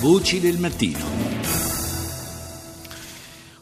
[0.00, 1.17] Voci del mattino.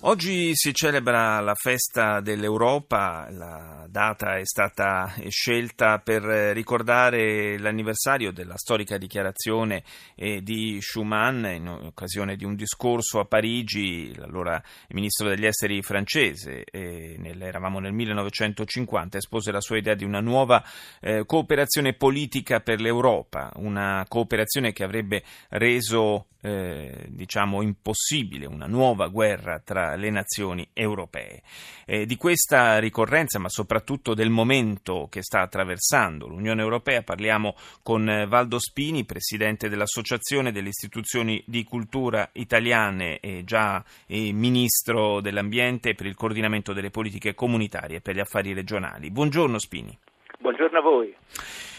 [0.08, 8.56] Oggi si celebra la festa dell'Europa, la data è stata scelta per ricordare l'anniversario della
[8.56, 9.82] storica dichiarazione
[10.14, 17.80] di Schuman in occasione di un discorso a Parigi, l'allora ministro degli esteri francese, eravamo
[17.80, 20.62] nel 1950, espose la sua idea di una nuova
[21.00, 29.08] eh, cooperazione politica per l'Europa, una cooperazione che avrebbe reso eh, diciamo impossibile una nuova
[29.08, 31.42] guerra tra le nazioni europee.
[31.84, 38.08] Eh, di questa ricorrenza, ma soprattutto del momento che sta attraversando l'Unione Europea, parliamo con
[38.08, 45.94] eh, Valdo Spini, presidente dell'Associazione delle istituzioni di cultura italiane e già eh, ministro dell'Ambiente
[45.94, 49.10] per il coordinamento delle politiche comunitarie per gli affari regionali.
[49.10, 49.96] Buongiorno Spini.
[50.38, 51.14] Buongiorno a voi.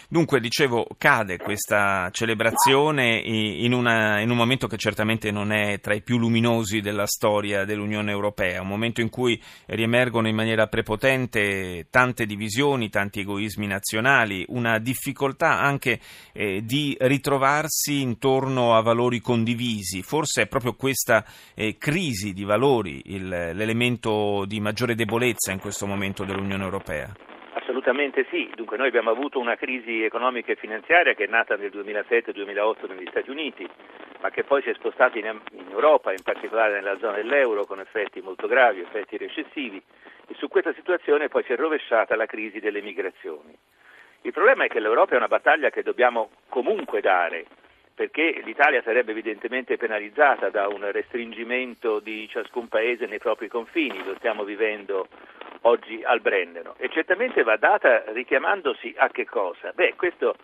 [0.09, 5.93] Dunque, dicevo, cade questa celebrazione in, una, in, un momento che certamente non è tra
[5.93, 11.87] i più luminosi della storia dell'Unione Europea, un momento in cui riemergono in maniera prepotente
[11.89, 15.99] tante divisioni, tanti egoismi nazionali, una difficoltà anche
[16.31, 20.03] eh, di ritrovarsi intorno a valori condivisi.
[20.03, 25.85] Forse è proprio questa eh, crisi di valori il, l'elemento di maggiore debolezza in questo
[25.85, 27.26] momento dell'Unione Europea.
[27.67, 31.69] Assolutamente sì, dunque noi abbiamo avuto una crisi economica e finanziaria che è nata nel
[31.69, 33.67] 2007-2008 negli Stati Uniti,
[34.21, 35.37] ma che poi si è spostata in,
[35.69, 39.83] Europa, in particolare nella zona dell'euro, con effetti molto gravi, effetti recessivi,
[40.29, 43.53] e su questa situazione poi si è rovesciata la crisi delle migrazioni.
[44.21, 47.47] Il problema è che l'Europa è una battaglia che dobbiamo comunque dare,
[47.93, 54.15] perché l'Italia sarebbe evidentemente penalizzata da un restringimento di ciascun paese nei propri confini, lo
[54.15, 55.09] stiamo vivendo
[55.61, 59.71] oggi al Brennero e certamente va data richiamandosi a che cosa?
[59.73, 60.35] Beh, questo,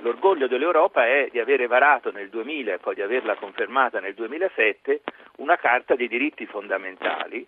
[0.00, 5.02] l'orgoglio dell'Europa è di avere varato nel 2000 e poi di averla confermata nel 2007
[5.36, 7.46] una carta dei diritti fondamentali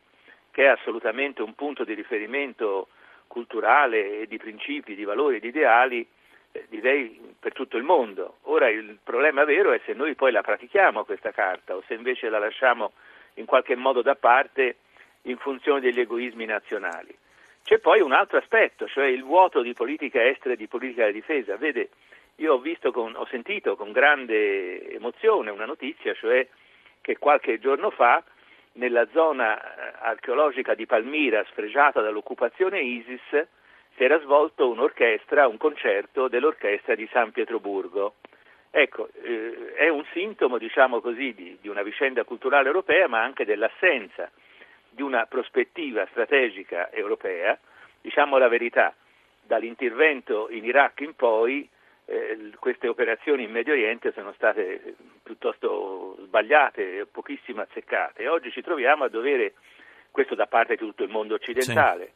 [0.51, 2.89] che è assolutamente un punto di riferimento
[3.27, 6.07] culturale e di principi, di valori di ideali
[6.53, 8.39] eh, direi per tutto il mondo.
[8.43, 12.29] Ora il problema vero è se noi poi la pratichiamo questa carta o se invece
[12.29, 12.93] la lasciamo
[13.35, 14.77] in qualche modo da parte
[15.23, 17.17] in funzione degli egoismi nazionali.
[17.63, 21.13] C'è poi un altro aspetto, cioè il vuoto di politica estera e di politica di
[21.13, 21.57] difesa.
[21.57, 21.91] Vede,
[22.37, 26.47] io ho, con, ho sentito con grande emozione una notizia, cioè
[27.01, 28.23] che qualche giorno fa
[28.73, 33.47] nella zona eh, archeologica di Palmira, sfregiata dall'occupazione ISIS,
[33.97, 38.15] si era svolto un'orchestra, un concerto dell'orchestra di San Pietroburgo.
[38.71, 43.45] Ecco, eh, è un sintomo, diciamo così, di, di una vicenda culturale europea, ma anche
[43.45, 44.31] dell'assenza
[44.91, 47.59] di una prospettiva strategica europea,
[48.01, 48.95] diciamo la verità,
[49.43, 51.69] dall'intervento in Iraq in poi
[52.07, 58.29] eh, queste operazioni in Medio Oriente sono state piuttosto sbagliate, pochissimo azzeccate.
[58.29, 59.55] Oggi ci troviamo a dovere,
[60.11, 62.13] questo da parte di tutto il mondo occidentale,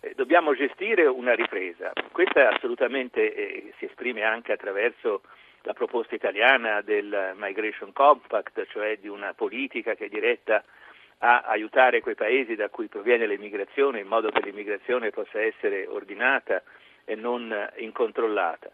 [0.00, 0.06] sì.
[0.06, 1.92] eh, dobbiamo gestire una ripresa.
[2.12, 5.22] Questa assolutamente eh, si esprime anche attraverso
[5.62, 10.62] la proposta italiana del Migration Compact, cioè di una politica che è diretta
[11.18, 16.62] a aiutare quei paesi da cui proviene l'immigrazione in modo che l'immigrazione possa essere ordinata
[17.04, 18.70] e non incontrollata.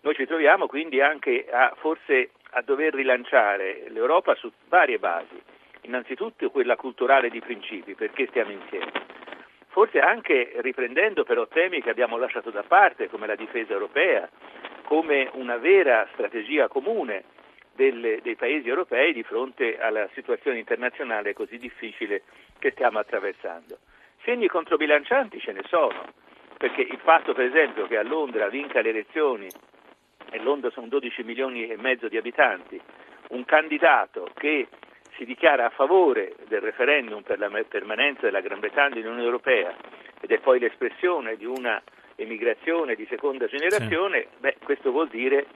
[0.00, 5.40] Noi ci troviamo quindi anche a, forse a dover rilanciare l'Europa su varie basi,
[5.82, 8.92] innanzitutto quella culturale di principi, perché stiamo insieme.
[9.68, 14.28] Forse anche riprendendo però temi che abbiamo lasciato da parte, come la difesa europea,
[14.84, 17.24] come una vera strategia comune
[17.76, 22.22] delle, dei paesi europei di fronte alla situazione internazionale così difficile
[22.58, 23.78] che stiamo attraversando.
[24.24, 26.12] Segni controbilancianti ce ne sono,
[26.58, 29.46] perché il fatto per esempio che a Londra vinca le elezioni,
[30.30, 32.80] e Londra sono 12 milioni e mezzo di abitanti,
[33.28, 34.66] un candidato che
[35.16, 39.74] si dichiara a favore del referendum per la permanenza della Gran Bretagna nell'Unione Europea
[40.20, 41.80] ed è poi l'espressione di una
[42.16, 44.28] emigrazione di seconda generazione, sì.
[44.38, 45.46] beh, questo vuol dire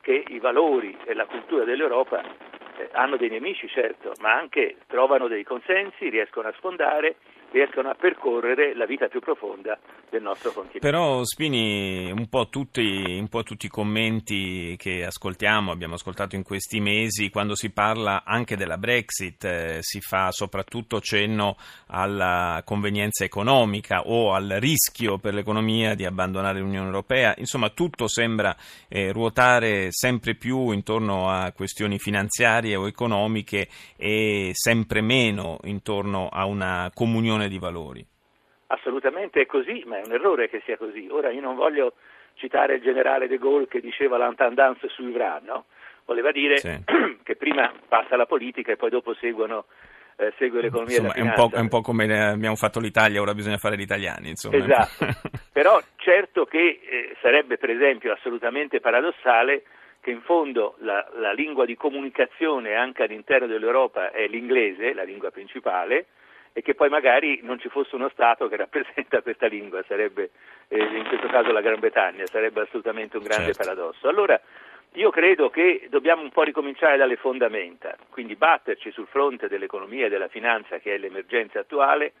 [0.00, 5.28] che i valori e la cultura dell'Europa eh, hanno dei nemici, certo, ma anche trovano
[5.28, 7.16] dei consensi, riescono a sfondare
[7.50, 9.78] riescono a percorrere la vita più profonda
[10.10, 10.80] del nostro continente.
[10.80, 16.42] Però Spini, un po, tutti, un po' tutti i commenti che ascoltiamo, abbiamo ascoltato in
[16.42, 21.56] questi mesi, quando si parla anche della Brexit, eh, si fa soprattutto cenno
[21.88, 28.56] alla convenienza economica o al rischio per l'economia di abbandonare l'Unione Europea, insomma tutto sembra
[28.88, 36.44] eh, ruotare sempre più intorno a questioni finanziarie o economiche e sempre meno intorno a
[36.44, 38.06] una comunione comunione di valori.
[38.68, 41.08] Assolutamente è così, ma è un errore che sia così.
[41.10, 41.94] Ora io non voglio
[42.34, 45.66] citare il generale de Gaulle che diceva l'intendance suivra, no?
[46.04, 46.84] voleva dire sì.
[47.22, 49.66] che prima passa la politica e poi dopo seguono
[50.16, 53.56] eh, segue l'economia insomma, è un, è un, po', come abbiamo fatto l'Italia, ora bisogna
[53.56, 54.30] fare gli italiani.
[54.30, 54.56] Insomma.
[54.56, 55.06] Esatto,
[55.52, 59.64] però certo che eh, sarebbe per esempio assolutamente paradossale
[60.00, 65.30] che in fondo la, la, lingua di comunicazione anche all'interno dell'Europa è l'inglese, la lingua
[65.30, 66.06] principale,
[66.52, 70.30] e che poi magari non ci fosse uno Stato che rappresenta questa lingua, sarebbe
[70.68, 73.64] eh, in questo caso la Gran Bretagna, sarebbe assolutamente un grande certo.
[73.64, 74.08] paradosso.
[74.08, 74.40] Allora
[74.94, 80.08] io credo che dobbiamo un po' ricominciare dalle fondamenta, quindi batterci sul fronte dell'economia e
[80.08, 82.12] della finanza che è l'emergenza attuale,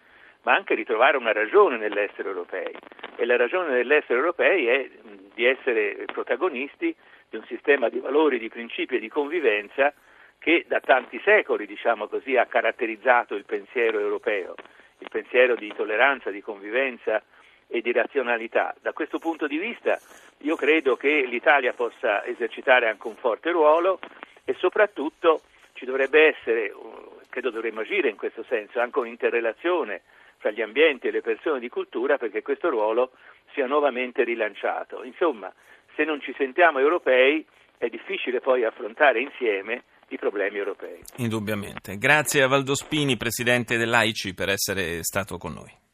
[0.42, 2.72] ma anche ritrovare una ragione nell'essere europei.
[3.16, 4.90] E la ragione nell'essere europei è
[5.34, 6.94] di essere protagonisti
[7.28, 9.92] di un sistema di valori, di principi e di convivenza
[10.38, 14.54] che da tanti secoli, diciamo così, ha caratterizzato il pensiero europeo,
[14.98, 17.22] il pensiero di tolleranza, di convivenza
[17.66, 18.74] e di razionalità.
[18.80, 19.98] Da questo punto di vista
[20.38, 23.98] io credo che l'Italia possa esercitare anche un forte ruolo
[24.44, 25.42] e soprattutto
[25.74, 26.72] ci dovrebbe essere,
[27.28, 30.02] credo dovremmo agire in questo senso, anche un'interrelazione
[30.38, 33.10] fra gli ambienti e le persone di cultura perché questo ruolo
[33.52, 35.02] sia nuovamente rilanciato.
[35.04, 35.52] Insomma,
[35.94, 37.44] se non ci sentiamo europei
[37.76, 41.00] è difficile poi affrontare insieme i problemi europei.
[41.16, 41.98] Indubbiamente.
[41.98, 45.86] Grazie a Valdospini, presidente dell'AICI, per essere stato con noi.